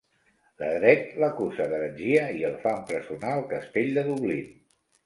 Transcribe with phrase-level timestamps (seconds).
[0.61, 0.93] Ledrede
[1.25, 4.47] l'acusa d'heretgia i el fa empresonar al castell de Dublín.